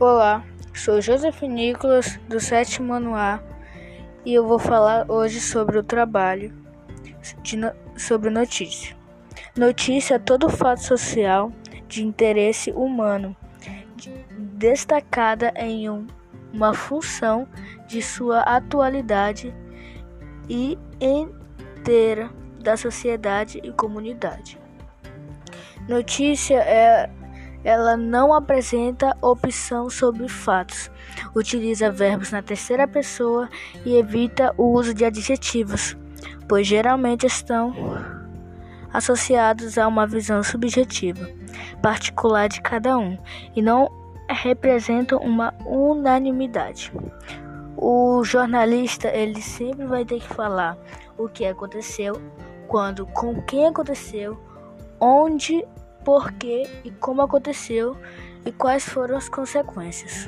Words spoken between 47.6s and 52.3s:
O jornalista ele sempre vai ter que falar o que aconteceu,